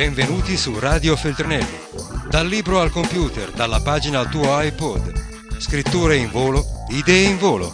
[0.00, 1.76] Benvenuti su Radio Feltrinelli.
[2.30, 5.12] Dal libro al computer, dalla pagina al tuo iPod.
[5.58, 7.70] Scritture in volo, idee in volo.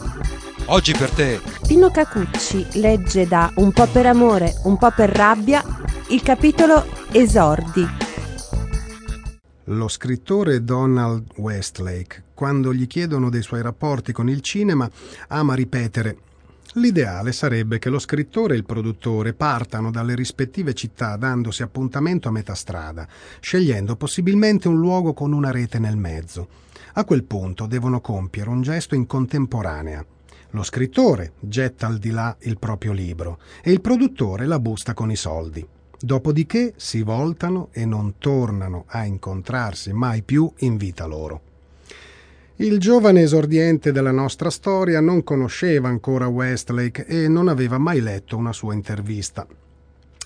[0.65, 1.41] Oggi per te.
[1.69, 5.63] Pino Cacucci legge da Un po' per amore, un po' per rabbia
[6.09, 7.87] il capitolo Esordi.
[9.67, 14.91] Lo scrittore Donald Westlake, quando gli chiedono dei suoi rapporti con il cinema,
[15.29, 16.17] ama ripetere
[16.75, 22.33] L'ideale sarebbe che lo scrittore e il produttore partano dalle rispettive città dandosi appuntamento a
[22.33, 23.09] metà strada,
[23.41, 26.49] scegliendo possibilmente un luogo con una rete nel mezzo.
[26.95, 30.05] A quel punto devono compiere un gesto in contemporanea.
[30.51, 35.11] Lo scrittore getta al di là il proprio libro e il produttore la busta con
[35.11, 35.67] i soldi.
[35.99, 41.46] Dopodiché si voltano e non tornano a incontrarsi mai più in vita loro.
[42.59, 48.35] Il giovane esordiente della nostra storia non conosceva ancora Westlake e non aveva mai letto
[48.39, 49.47] una sua intervista.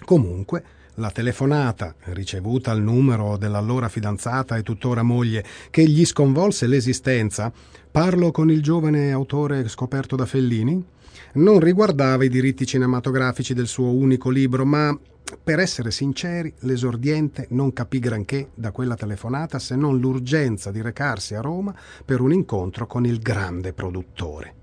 [0.05, 0.63] Comunque,
[0.95, 7.53] la telefonata, ricevuta al numero dell'allora fidanzata e tuttora moglie, che gli sconvolse l'esistenza,
[7.91, 10.85] parlo con il giovane autore scoperto da Fellini,
[11.33, 14.97] non riguardava i diritti cinematografici del suo unico libro, ma
[15.43, 21.35] per essere sinceri, l'esordiente non capì granché da quella telefonata se non l'urgenza di recarsi
[21.35, 24.60] a Roma per un incontro con il grande produttore.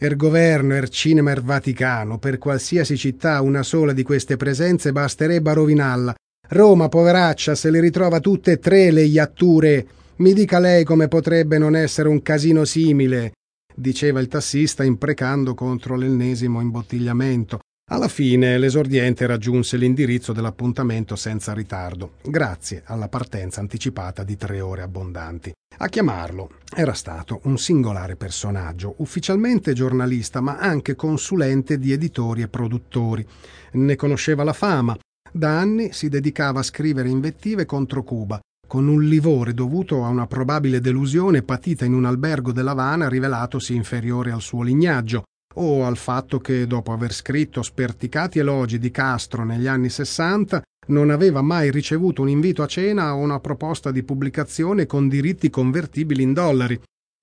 [0.00, 5.50] Er governo, er cinema, er Vaticano, per qualsiasi città una sola di queste presenze basterebbe
[5.50, 6.14] a rovinarla.
[6.50, 9.86] Roma, poveraccia, se le ritrova tutte e tre le iatture.
[10.18, 13.32] Mi dica lei come potrebbe non essere un casino simile,
[13.74, 17.58] diceva il tassista imprecando contro l'ennesimo imbottigliamento.
[17.90, 24.82] Alla fine l'esordiente raggiunse l'indirizzo dell'appuntamento senza ritardo, grazie alla partenza anticipata di tre ore
[24.82, 25.50] abbondanti.
[25.78, 32.48] A chiamarlo era stato un singolare personaggio, ufficialmente giornalista, ma anche consulente di editori e
[32.48, 33.26] produttori.
[33.72, 34.94] Ne conosceva la fama.
[35.32, 40.26] Da anni si dedicava a scrivere invettive contro Cuba, con un livore dovuto a una
[40.26, 45.22] probabile delusione patita in un albergo dell'Havana rivelatosi inferiore al suo lignaggio,
[45.58, 51.10] o al fatto che, dopo aver scritto sperticati elogi di Castro negli anni Sessanta, non
[51.10, 56.22] aveva mai ricevuto un invito a cena o una proposta di pubblicazione con diritti convertibili
[56.22, 56.80] in dollari.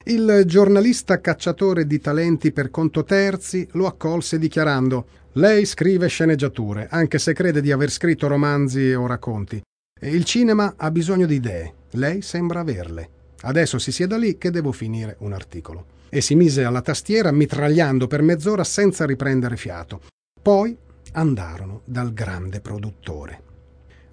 [0.07, 7.17] Il giornalista cacciatore di talenti per conto terzi lo accolse dichiarando Lei scrive sceneggiature, anche
[7.17, 9.61] se crede di aver scritto romanzi o racconti.
[10.01, 13.09] Il cinema ha bisogno di idee, lei sembra averle.
[13.41, 18.07] Adesso si sieda lì che devo finire un articolo e si mise alla tastiera mitragliando
[18.07, 19.99] per mezz'ora senza riprendere fiato.
[20.41, 20.77] Poi
[21.11, 23.54] andarono dal grande produttore.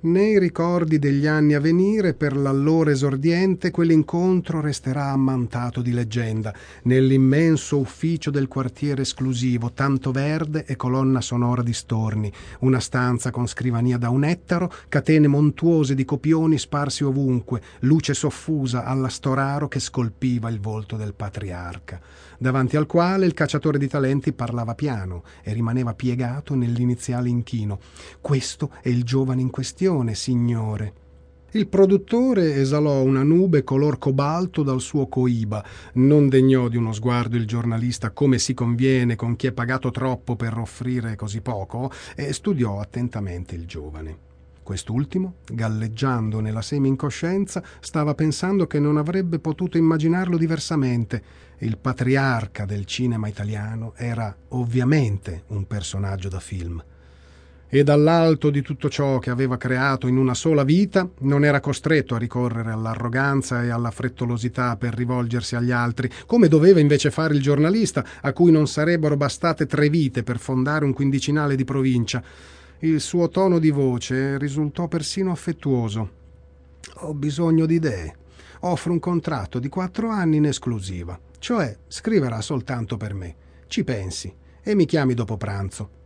[0.05, 6.53] Nei ricordi degli anni a venire, per l'allora esordiente, quell'incontro resterà ammantato di leggenda,
[6.83, 12.33] nell'immenso ufficio del quartiere esclusivo, tanto verde e colonna sonora di storni,
[12.63, 18.85] una stanza con scrivania da un ettaro, catene montuose di copioni sparsi ovunque, luce soffusa
[18.85, 22.01] alla storaro che scolpiva il volto del patriarca,
[22.39, 27.79] davanti al quale il cacciatore di talenti parlava piano e rimaneva piegato nell'iniziale inchino.
[28.21, 30.93] Questo è il giovane in questione signore.
[31.55, 35.63] Il produttore esalò una nube color cobalto dal suo coiba,
[35.95, 40.35] non degnò di uno sguardo il giornalista come si conviene con chi è pagato troppo
[40.35, 44.31] per offrire così poco e studiò attentamente il giovane.
[44.63, 51.23] Quest'ultimo, galleggiando nella semi-incoscienza, stava pensando che non avrebbe potuto immaginarlo diversamente.
[51.59, 56.83] Il patriarca del cinema italiano era ovviamente un personaggio da film
[57.75, 62.15] e dall'alto di tutto ciò che aveva creato in una sola vita non era costretto
[62.15, 67.41] a ricorrere all'arroganza e alla frettolosità per rivolgersi agli altri, come doveva invece fare il
[67.41, 72.23] giornalista, a cui non sarebbero bastate tre vite per fondare un quindicinale di provincia.
[72.81, 76.11] Il suo tono di voce risultò persino affettuoso.
[76.97, 78.17] Ho bisogno di idee.
[78.61, 83.35] Offro un contratto di quattro anni in esclusiva, cioè scriverà soltanto per me.
[83.67, 84.31] Ci pensi
[84.63, 86.01] e mi chiami dopo pranzo.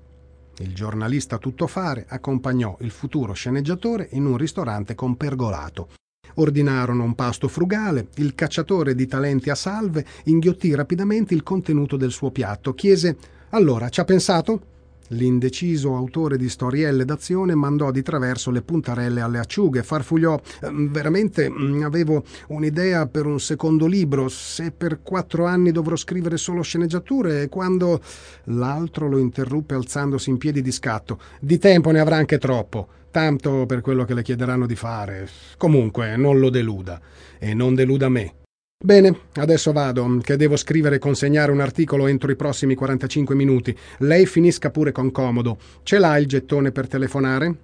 [0.58, 5.88] Il giornalista tuttofare accompagnò il futuro sceneggiatore in un ristorante con pergolato.
[6.34, 12.10] Ordinarono un pasto frugale, il cacciatore di talenti a salve inghiottì rapidamente il contenuto del
[12.10, 13.16] suo piatto, chiese
[13.50, 14.74] Allora, ci ha pensato?
[15.08, 20.40] L'indeciso autore di storielle d'azione mandò di traverso le puntarelle alle acciughe, farfugliò.
[20.62, 24.28] Ehm, veramente mm, avevo un'idea per un secondo libro.
[24.28, 28.00] Se per quattro anni dovrò scrivere solo sceneggiature, e quando.
[28.44, 31.20] L'altro lo interruppe alzandosi in piedi di scatto.
[31.40, 32.88] Di tempo ne avrà anche troppo.
[33.10, 35.28] Tanto per quello che le chiederanno di fare.
[35.56, 37.00] Comunque, non lo deluda.
[37.38, 38.45] E non deluda me.
[38.78, 43.74] Bene, adesso vado, che devo scrivere e consegnare un articolo entro i prossimi 45 minuti.
[44.00, 45.56] Lei finisca pure con comodo.
[45.82, 47.56] Ce l'ha il gettone per telefonare?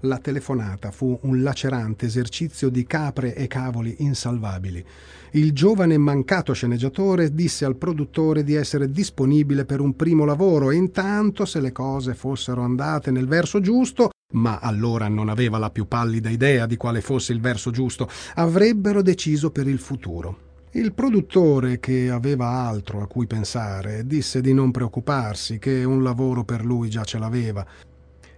[0.00, 4.84] La telefonata fu un lacerante esercizio di capre e cavoli insalvabili.
[5.32, 10.74] Il giovane mancato sceneggiatore disse al produttore di essere disponibile per un primo lavoro e
[10.74, 15.86] intanto, se le cose fossero andate nel verso giusto, ma allora non aveva la più
[15.86, 20.48] pallida idea di quale fosse il verso giusto, avrebbero deciso per il futuro.
[20.72, 26.44] Il produttore, che aveva altro a cui pensare, disse di non preoccuparsi, che un lavoro
[26.44, 27.66] per lui già ce l'aveva.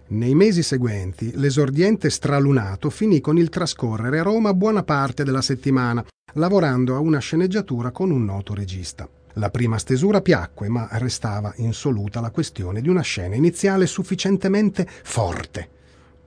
[0.05, 6.03] Nei mesi seguenti l'esordiente stralunato finì con il trascorrere a Roma buona parte della settimana,
[6.33, 9.07] lavorando a una sceneggiatura con un noto regista.
[9.33, 15.69] La prima stesura piacque, ma restava insoluta la questione di una scena iniziale sufficientemente forte.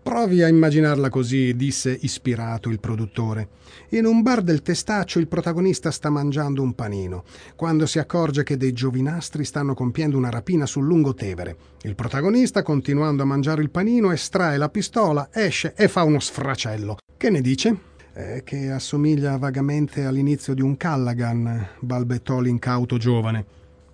[0.06, 3.49] Provi a immaginarla così, disse ispirato il produttore.
[3.88, 7.25] In un bar del Testaccio il protagonista sta mangiando un panino,
[7.56, 11.56] quando si accorge che dei giovinastri stanno compiendo una rapina sul lungotevere.
[11.82, 16.99] Il protagonista, continuando a mangiare il panino, estrae la pistola, esce e fa uno sfracello.
[17.17, 17.76] Che ne dice?
[18.14, 23.44] Eh, che assomiglia vagamente all'inizio di un Callaghan, balbettò l'incauto giovane.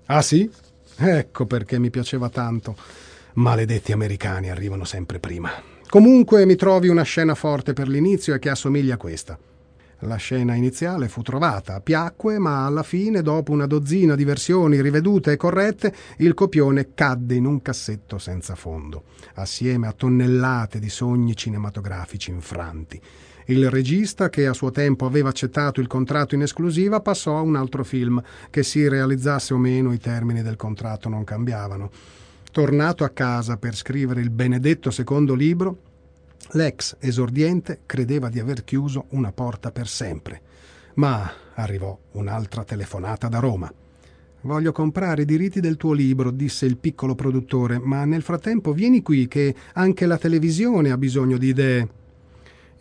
[0.05, 0.49] Ah sì?
[0.95, 2.77] Ecco perché mi piaceva tanto.
[3.35, 5.51] Maledetti americani arrivano sempre prima.
[5.89, 9.39] Comunque mi trovi una scena forte per l'inizio e che assomiglia a questa.
[10.01, 15.33] La scena iniziale fu trovata, piacque, ma alla fine, dopo una dozzina di versioni rivedute
[15.33, 21.37] e corrette, il copione cadde in un cassetto senza fondo, assieme a tonnellate di sogni
[21.37, 23.01] cinematografici infranti.
[23.47, 27.57] Il regista, che a suo tempo aveva accettato il contratto in esclusiva, passò a un
[27.57, 31.91] altro film, che si realizzasse o meno i termini del contratto non cambiavano.
[32.53, 35.79] Tornato a casa per scrivere il benedetto secondo libro,
[36.51, 40.43] l'ex esordiente credeva di aver chiuso una porta per sempre.
[40.97, 43.73] Ma arrivò un'altra telefonata da Roma.
[44.43, 49.01] Voglio comprare i diritti del tuo libro, disse il piccolo produttore, ma nel frattempo vieni
[49.01, 51.89] qui che anche la televisione ha bisogno di idee.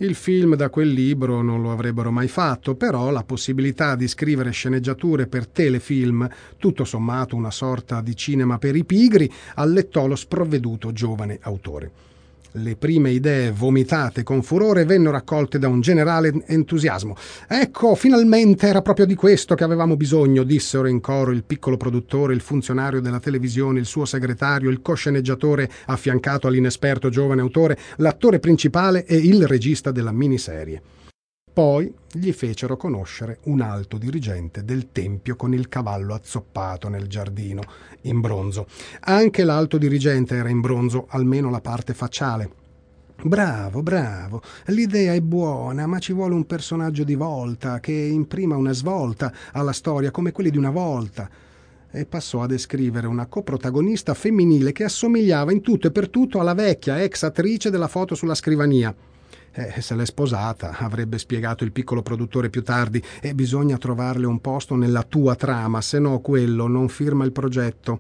[0.01, 4.50] Il film da quel libro non lo avrebbero mai fatto, però la possibilità di scrivere
[4.50, 6.27] sceneggiature per telefilm,
[6.57, 12.11] tutto sommato una sorta di cinema per i pigri, allettò lo sprovveduto giovane autore.
[12.56, 17.15] Le prime idee vomitate con furore vennero accolte da un generale entusiasmo.
[17.48, 22.33] Ecco, finalmente era proprio di questo che avevamo bisogno, dissero in coro il piccolo produttore,
[22.33, 29.06] il funzionario della televisione, il suo segretario, il cosceneggiatore affiancato all'inesperto giovane autore, l'attore principale
[29.06, 30.81] e il regista della miniserie.
[31.53, 37.62] Poi gli fecero conoscere un alto dirigente del tempio con il cavallo azzoppato nel giardino,
[38.03, 38.68] in bronzo.
[39.01, 42.51] Anche l'alto dirigente era in bronzo, almeno la parte facciale.
[43.24, 48.71] Bravo, bravo, l'idea è buona, ma ci vuole un personaggio di volta che imprima una
[48.71, 51.30] svolta alla storia come quelli di una volta.
[51.92, 56.53] E passò a descrivere una coprotagonista femminile che assomigliava in tutto e per tutto alla
[56.53, 58.95] vecchia ex attrice della foto sulla scrivania.
[59.53, 64.39] Eh, se l'è sposata, avrebbe spiegato il piccolo produttore più tardi, e bisogna trovarle un
[64.39, 68.00] posto nella tua trama, se no quello non firma il progetto.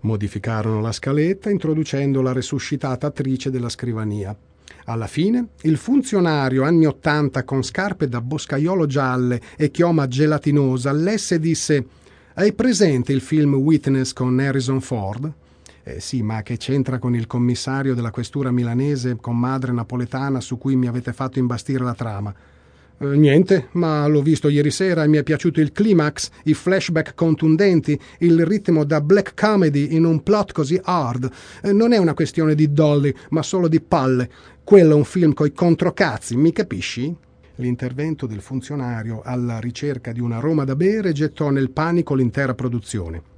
[0.00, 4.36] Modificarono la scaletta introducendo la resuscitata attrice della scrivania.
[4.86, 11.36] Alla fine, il funzionario anni Ottanta con scarpe da boscaiolo gialle e chioma gelatinosa lesse
[11.36, 11.86] e disse
[12.34, 15.32] Hai presente il film Witness con Harrison Ford?
[15.84, 20.56] Eh, sì, ma che c'entra con il commissario della questura milanese con madre napoletana su
[20.56, 22.32] cui mi avete fatto imbastire la trama?
[22.98, 27.14] Eh, niente, ma l'ho visto ieri sera e mi è piaciuto il climax, i flashback
[27.14, 31.28] contundenti, il ritmo da black comedy in un plot così hard.
[31.62, 34.30] Eh, non è una questione di dolly, ma solo di palle.
[34.62, 37.12] Quello è un film coi controcazzi, mi capisci?
[37.56, 43.31] L'intervento del funzionario alla ricerca di una Roma da bere gettò nel panico l'intera produzione.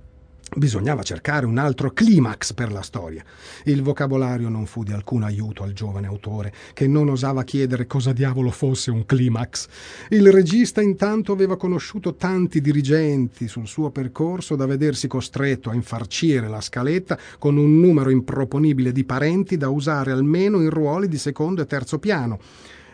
[0.57, 3.25] Bisognava cercare un altro climax per la storia.
[3.65, 8.13] Il vocabolario non fu di alcun aiuto al giovane autore, che non osava chiedere cosa
[8.13, 9.67] diavolo fosse un climax.
[10.11, 16.47] Il regista intanto aveva conosciuto tanti dirigenti sul suo percorso da vedersi costretto a infarcire
[16.47, 21.63] la scaletta con un numero improponibile di parenti da usare almeno in ruoli di secondo
[21.63, 22.39] e terzo piano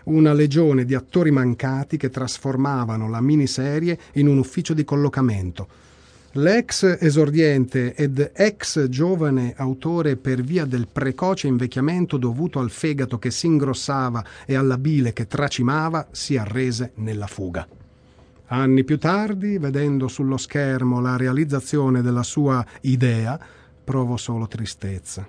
[0.04, 5.69] una legione di attori mancati che trasformavano la miniserie in un ufficio di collocamento.
[6.35, 13.33] L'ex esordiente ed ex giovane autore per via del precoce invecchiamento dovuto al fegato che
[13.33, 17.67] si ingrossava e alla bile che tracimava si arrese nella fuga.
[18.47, 23.37] Anni più tardi, vedendo sullo schermo la realizzazione della sua idea,
[23.83, 25.27] provò solo tristezza.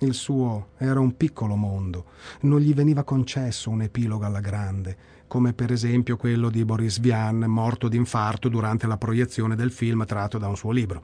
[0.00, 2.04] Il suo era un piccolo mondo,
[2.40, 4.96] non gli veniva concesso un epilogo alla grande,
[5.32, 10.36] come per esempio quello di Boris Vian, morto d'infarto durante la proiezione del film tratto
[10.36, 11.02] da un suo libro.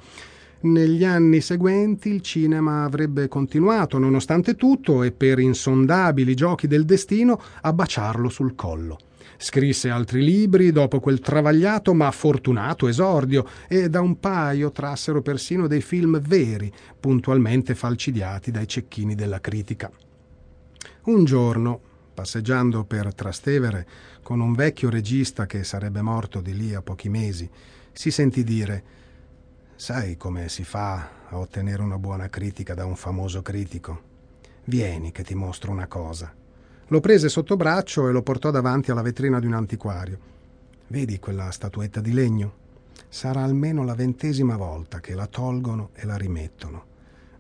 [0.61, 7.41] Negli anni seguenti il cinema avrebbe continuato, nonostante tutto, e per insondabili giochi del destino,
[7.63, 8.99] a baciarlo sul collo.
[9.39, 15.67] Scrisse altri libri dopo quel travagliato ma fortunato esordio e da un paio trassero persino
[15.67, 16.71] dei film veri,
[17.01, 19.91] puntualmente falcidiati dai cecchini della critica.
[21.05, 21.81] Un giorno,
[22.19, 23.87] passeggiando per Trastevere
[24.25, 27.49] con un vecchio regista che sarebbe morto di lì a pochi mesi,
[27.93, 28.83] si sentì dire
[29.77, 34.03] Sai come si fa a ottenere una buona critica da un famoso critico?
[34.65, 36.35] Vieni che ti mostro una cosa.
[36.89, 40.19] Lo prese sotto braccio e lo portò davanti alla vetrina di un antiquario.
[40.89, 42.53] Vedi quella statuetta di legno?
[43.09, 46.88] Sarà almeno la ventesima volta che la tolgono e la rimettono.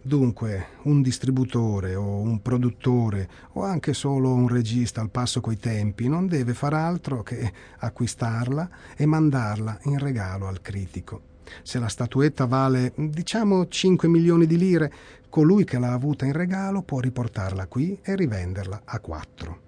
[0.09, 6.09] Dunque, un distributore o un produttore o anche solo un regista al passo coi tempi
[6.09, 11.21] non deve far altro che acquistarla e mandarla in regalo al critico.
[11.63, 14.91] Se la statuetta vale, diciamo, 5 milioni di lire,
[15.29, 19.61] colui che l'ha avuta in regalo può riportarla qui e rivenderla a 4.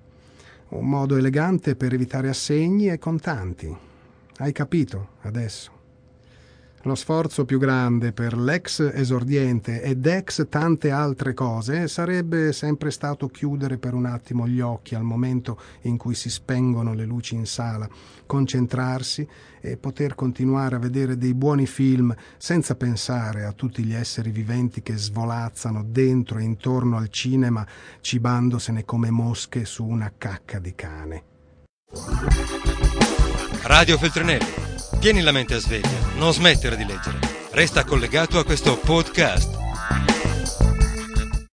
[0.69, 3.77] Un modo elegante per evitare assegni e contanti.
[4.39, 5.80] Hai capito adesso?
[6.85, 13.29] Lo sforzo più grande per l'ex esordiente ed ex tante altre cose sarebbe sempre stato
[13.29, 17.45] chiudere per un attimo gli occhi al momento in cui si spengono le luci in
[17.45, 17.87] sala,
[18.25, 19.29] concentrarsi
[19.61, 24.81] e poter continuare a vedere dei buoni film senza pensare a tutti gli esseri viventi
[24.81, 27.67] che svolazzano dentro e intorno al cinema
[28.01, 31.25] cibandosene come mosche su una cacca di cane.
[33.65, 34.70] Radio Feltrinelli
[35.01, 37.21] Tieni la mente sveglia, non smettere di leggere.
[37.53, 39.57] Resta collegato a questo podcast.